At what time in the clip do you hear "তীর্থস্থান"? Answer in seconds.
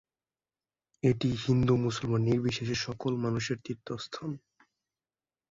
3.65-4.29